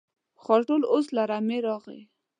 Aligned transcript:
خاټول 0.43 0.81
اوس 0.91 1.05
له 1.15 1.23
رمې 1.31 1.57
راغی. 1.67 2.01